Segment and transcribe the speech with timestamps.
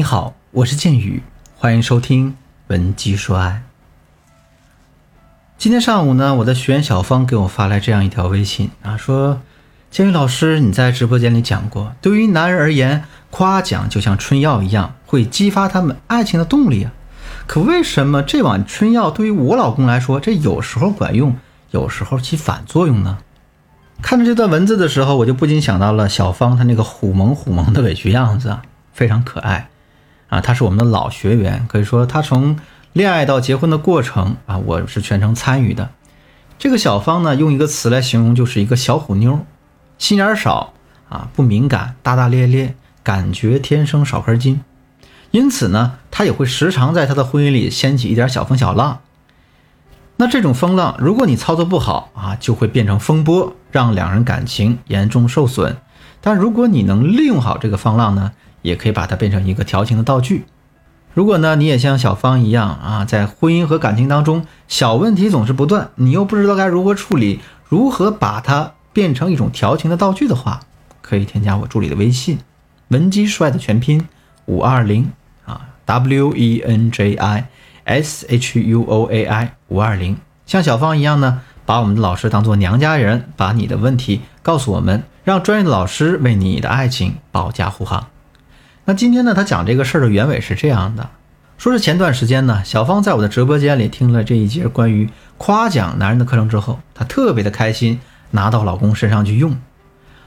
[0.00, 1.22] 你好，我是剑宇，
[1.58, 2.30] 欢迎收听
[2.68, 3.62] 《文姬说爱》。
[5.58, 9.42] 今天上午呢，我的学员小芳给我发来这样一条微信啊，说
[9.92, 16.92] ：“剑宇老师，你在直播间里讲过，对于男人而言，夸奖就像春药一样，会激发他们爱情的动力啊。
[17.46, 21.36] 可为什么这碗春药对于我老公来说，这有时候管用，
[21.72, 23.18] 有时候起反作用呢？”
[24.00, 28.62] 看着这段文字的时候，我就不禁想到了小芳她那个虎萌虎萌的委屈样子啊，
[28.94, 29.68] 非常可爱。
[30.30, 32.58] 啊，他是我们的老学员，可以说他从
[32.94, 35.90] 恋爱到结婚的过程啊，我是全程参与的。
[36.58, 39.44] 这个小芳呢，用一个词来形容，就是一个小虎妞，
[39.98, 40.72] 心眼少
[41.08, 44.60] 啊，不敏感，大大咧咧，感觉天生少根筋。
[45.32, 49.00] 因此呢，她也会时常在她的婚姻里掀起一点小风小浪。
[50.16, 55.78] 那这种风浪，如果你操作不好啊，就会变成风波，让两人感情严重受损。
[56.20, 58.32] 但如果你能利用好这个风浪呢？
[58.62, 60.44] 也可以把它变成一个调情的道具。
[61.12, 70.60] 如果呢，你也像小芳一样啊，在婚姻和感情当中，小问题总是不断，你又不知道该如何处理，如何把它变成一种调情的道具的话，
[71.02, 72.38] 可以添加我助理的微信，
[72.88, 74.06] 文姬帅的全拼
[74.46, 75.10] 五二零
[75.44, 77.48] 啊，W E N J I
[77.84, 80.16] S H U O A I 五二零。
[80.46, 88.06] 像小芳一样呢，把我们的老师当做娘家人，把你的问题告诉我们，让专业的老师为你的爱情保驾护航。
[88.90, 91.08] 那今天呢，他讲这个事儿的原委是这样的，
[91.58, 98.00] 说是前段时间呢，小芳在我的直播间里听了这一节关于夸奖男人的课程之后，她特别的开心，
[98.32, 99.56] 拿到老公身上去用。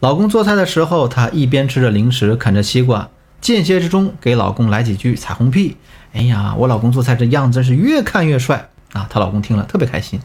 [0.00, 3.10] 老公做菜的时候，她一边吃着零食，啃着西瓜，
[3.42, 5.76] 间歇之中给老公来几句彩虹屁。
[6.14, 9.06] 哎呀，我老公做菜这样子是越看越帅啊！
[9.10, 10.18] 她老公听了特别开心。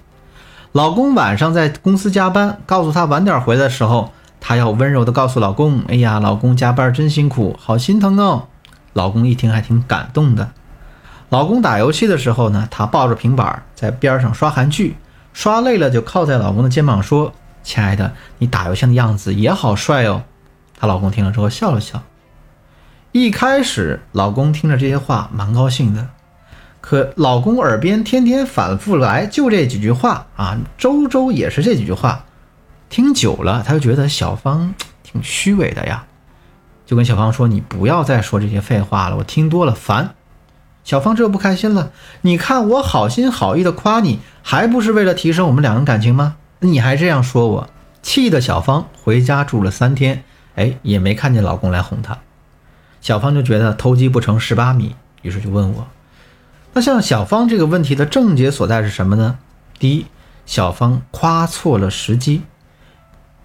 [0.72, 4.14] 老公晚上在公司加班，告诉她晚点回来的时候。
[4.42, 8.48] 她要温柔地告诉老公：“哎呀，老公加班真辛苦，好心疼哦。”
[8.92, 10.52] 老公一听还挺感动的。
[11.30, 14.98] 老公打游戏的时候呢，她抱着平板在边上刷韩剧，
[15.32, 17.32] 刷累了就靠在老公的肩膀说
[17.64, 20.24] ：“亲爱的，你打游戏的样子也好帅哦。”
[20.78, 22.02] 她老公听了之后笑了笑。
[23.12, 26.08] 一开始，老公听着这些话蛮高兴的，
[26.82, 32.26] 可老公耳边天天反复来就这几句话啊，周周也是这几句话。
[32.92, 36.04] 听久了，他就觉得小芳 挺虚伪的呀，
[36.86, 40.14] 就跟小芳说：“你不要再说这些废话了，我听多了烦。”
[40.84, 46.36] 小芳这不开心了，你看我好心好意的夸你，还不是为了提升我们两人感情吗？
[46.60, 47.70] 你还这样说我，
[48.02, 50.26] 气得小芳回家住了三天，
[50.56, 52.18] 哎，也没看见老公来哄她。
[53.00, 55.88] 小芳就觉得偷鸡不成蚀把米，于是就问我
[56.74, 59.40] ：“那像小芳这个问题的症结所在是什么呢？”
[59.80, 60.08] 第一，
[60.46, 62.42] 小芳夸错了时机。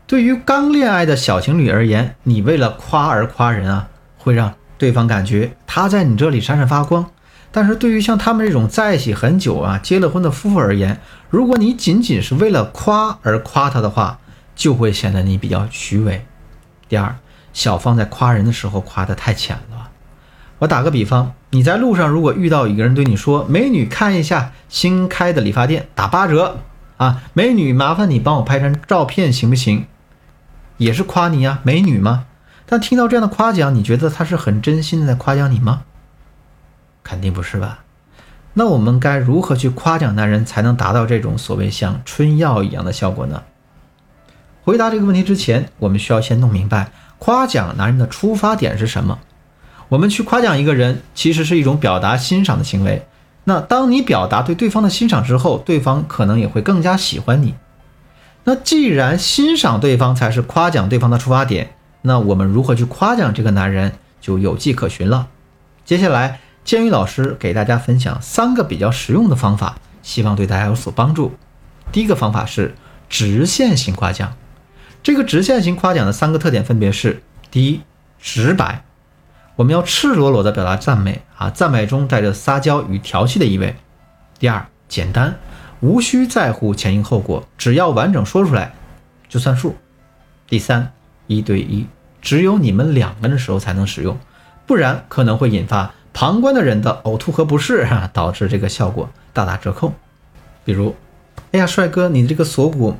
[0.06, 7.06] 对于刚恋爱的小情侣而言，你为了夸而夸人啊，会让对方感觉他在你这里闪闪发光。
[7.50, 14.20] 但是对于像他们这种在一起很久啊、结了婚的夫妇而言，如果你仅仅是为了夸而夸他的话，
[14.54, 16.24] 就会显得你比较虚伪。
[16.88, 17.16] 第二，
[17.52, 19.90] 小芳在夸人的时候夸得太浅了。
[20.58, 26.58] 我打个比方，你在路上如果遇到一个人对你说：“美女，看一下新开的理发店，打八折
[26.96, 29.86] 啊！”美女，麻烦你帮我拍张照片行不行？
[30.78, 32.26] 也是夸你呀，美女吗？
[32.66, 35.82] 但听到这样的夸奖，你觉得他是很真心的在夸奖你吗？
[37.02, 37.84] 肯定不是吧？
[38.54, 43.42] 那我们该如何去夸奖男人，才能达到这种所谓像春药一样的效果呢？
[44.64, 49.20] 回答这个问题之前，我们需要先弄明白夸奖男人的出发点是什么。
[49.88, 53.06] 我们去夸奖一个人，其实是一种表达欣赏的行为。
[53.44, 57.54] 那当你表达对对方的欣赏之后，对方可能也会更加喜欢你。
[58.48, 65.26] 那既然欣赏对方才是夸奖对方的出发点，那我们如何去夸奖这个男人就有迹可循了。
[65.84, 71.34] 接下来，建宇老师给大家分享三个比较实用的方法，希望对大家有所帮助。
[71.90, 72.76] 第一个方法是
[73.08, 74.36] 直线型夸奖。
[75.02, 77.80] 这个直线型夸奖的三个特点分别是：第一，
[78.20, 78.84] 直白，
[79.56, 83.74] 我们要赤裸裸地表达赞美啊，赞美中带着撒娇与调戏的意味；
[84.38, 85.36] 第二，简单。
[85.80, 88.72] 无需在乎前因后果，只要完整说出来
[89.28, 89.76] 就算数。
[90.48, 90.92] 第三，
[91.26, 91.86] 一对一，
[92.22, 94.18] 只有你们两个人的时候才能使用，
[94.66, 99.92] 不然可能会引发旁观的人的呕吐和不适， 导致这个效果大打折扣。
[100.64, 100.94] 比如，
[101.52, 102.96] 哎呀，帅哥，你这个锁骨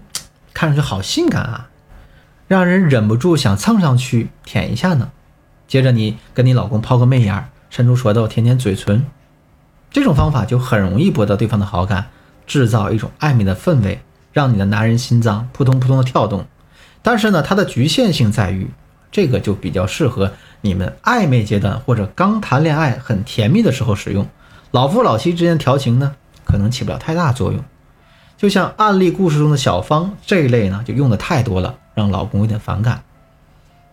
[0.53, 1.71] 看上去好性感啊，
[2.47, 5.11] 让人忍不住想蹭上去舔一下呢。
[5.67, 9.07] 接着你跟你老公抛个媚眼，伸出舌头舔舔嘴唇，
[9.91, 12.07] 这种方法就很容易博得对方的好感。
[12.47, 14.01] 制造一种暧昧的氛围，
[14.33, 16.47] 让你的男人心脏扑通扑通的跳动。
[17.03, 18.69] 但是呢，它的局限性在于，
[19.11, 24.27] 这个就比较适合你们暧昧阶段或者刚谈恋爱很甜蜜的时候使用，
[24.71, 26.15] 老夫老妻之间调情呢，
[26.45, 27.65] 可能起不了太大作用。
[28.37, 33.03] 就像案例故事中的小芳这一类呢，就用的太多了，让老公有点反感。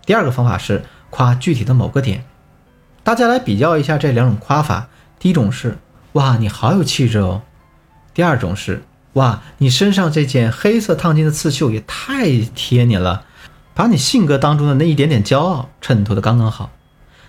[0.06, 2.26] 第二个方法是夸具体的某个点，
[3.04, 4.88] 大家来比较一下这两种夸法。
[5.18, 5.78] 第一种是
[6.14, 7.42] 哇，你好有气质哦；
[8.14, 8.84] 第二种是
[9.14, 13.26] 哇，你身上这件黑色烫金的刺绣也太贴你了，
[13.74, 16.72] 把你性格当中的那一点点骄傲衬托的刚刚好。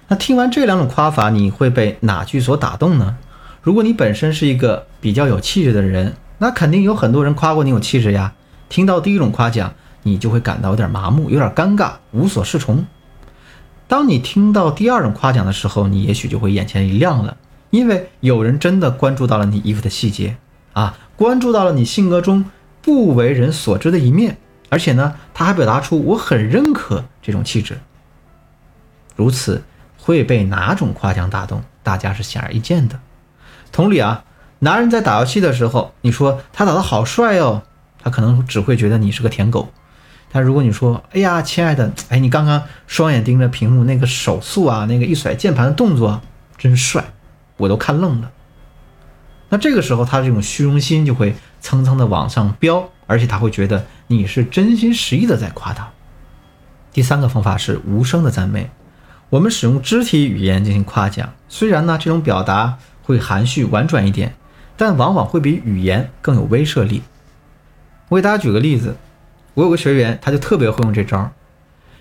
[0.09, 3.17] 那听完这两种夸法，你会被哪句所打动呢？
[3.63, 6.17] 如果你本身是一个比较有气质的人。
[6.37, 8.35] 那肯定有很多人夸过你有气质呀。
[8.69, 9.73] 听到第一种夸奖，
[10.03, 12.85] 你就会感到有点麻木，有点尴尬，无所适从。
[13.87, 17.37] 当你听到第二种夸奖的时候，你也许就会眼前一亮了，
[17.71, 20.37] 因为有人真的关注到了你衣服的细节
[20.75, 22.45] 啊，关注到了你性格中
[22.83, 24.37] 不为人所知的一面，
[24.69, 27.79] 而且呢，他还表达出我很认可这种气质。
[29.17, 29.65] 如此
[29.97, 31.65] 会被哪种夸奖打动？
[31.83, 33.01] 大家是显而易见的。
[33.73, 34.25] 同理啊。
[34.61, 37.63] 男人在打游戏的时候，你说他打得好帅哦，
[38.03, 39.69] 他可能只会觉得你是个舔狗。
[40.33, 46.23] 但如果你说，哎呀，亲爱的，哎，你刚刚双眼盯着屏幕，那个手速啊，那个一甩键盘的动作
[46.57, 47.05] 真帅，
[47.59, 48.31] 我都看愣了。
[49.55, 55.89] 那这个时候，他这种虚荣心就会蹭蹭的往上飙，而且他会觉得你是真心实意的在夸他。
[56.93, 58.69] 第三个方法是无声的赞美，
[59.31, 64.35] 我们使用肢体语言进行夸奖，虽然呢，这种表达会含蓄婉转一点。
[64.77, 67.05] 但往往会比语言更有威慑力。
[68.09, 68.97] 我给大家举个例子，
[69.55, 71.31] 我有个学员，他就特别会用这招。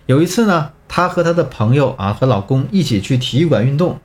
[0.07, 4.01] 有一次呢，他和他的朋友啊和老公一起去体育馆运动，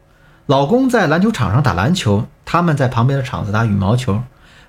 [0.48, 4.22] 老公在篮球场上打篮球，他们在旁边的场子打羽毛球。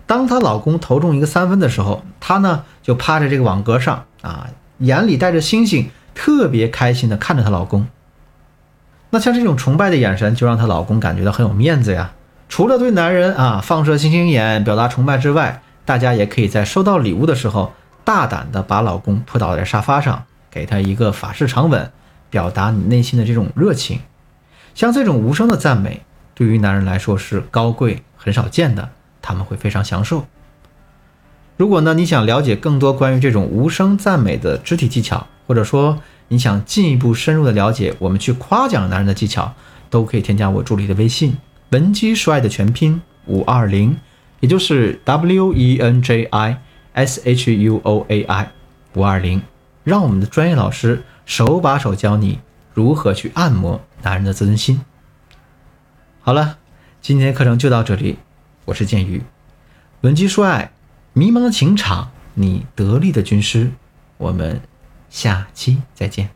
[0.06, 4.48] 当她老公投中一个三分的时候，她呢就趴在这个网格上啊，
[4.80, 7.88] 眼里带着星星，特别开心的看着她老公。
[9.12, 12.12] 那像这种崇拜的眼神，就让她老公感觉到很有面子呀。
[12.50, 17.72] 除了对男人啊放射星星眼表达崇拜之外，大家也可以在收到礼物的时候，
[18.04, 21.90] 大胆的把老公扑倒在沙发上，给他一个法式长吻，
[22.30, 24.02] 表达你内心的这种热情。
[24.80, 26.04] 像这种无声的赞美，
[26.34, 28.92] 对于男人来说是高贵、很少见的，
[29.22, 30.26] 他们会非常享受。
[31.58, 36.00] 如果呢你想了解更多关于这种无声赞美的肢体技巧，或者说
[36.30, 39.54] 你想进一步深入的了解我们去夸奖男人的技巧，
[39.90, 41.36] 都可以添加我助理的微信。
[41.72, 43.98] 文姬说爱的全拼五二零，
[44.40, 46.62] 也就是 W E N J I
[46.94, 48.52] S H U O A I
[48.94, 49.42] 五二零，
[49.84, 52.40] 让我们的专业老师手把手教你
[52.80, 54.80] 如何去按摩男人的自尊心。
[56.22, 56.60] 好了，
[57.02, 58.20] 今天的课程就到这里，
[58.64, 59.22] 我是剑鱼，
[60.00, 60.72] 文姬说爱，
[61.12, 63.74] 迷茫的情场，你得力的军师，
[64.16, 64.62] 我们
[65.10, 66.30] 下期再见。